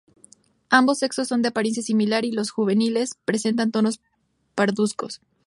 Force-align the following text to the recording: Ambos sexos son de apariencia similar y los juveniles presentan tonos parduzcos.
Ambos 0.71 0.97
sexos 0.97 1.27
son 1.27 1.43
de 1.43 1.49
apariencia 1.49 1.83
similar 1.83 2.25
y 2.25 2.31
los 2.31 2.49
juveniles 2.49 3.19
presentan 3.23 3.69
tonos 3.69 4.01
parduzcos. 4.55 5.21